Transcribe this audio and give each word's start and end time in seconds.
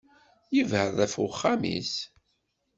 Yebεed 0.55 0.89
ɣef 0.99 1.13
uxxam-is. 1.25 1.93